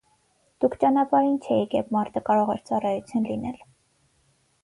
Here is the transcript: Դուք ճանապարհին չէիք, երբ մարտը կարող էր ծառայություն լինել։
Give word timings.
Դուք 0.63 0.75
ճանապարհին 0.83 1.35
չէիք, 1.49 1.75
երբ 1.77 1.91
մարտը 1.97 2.23
կարող 2.31 2.51
էր 2.55 2.65
ծառայություն 2.71 3.27
լինել։ 3.33 3.63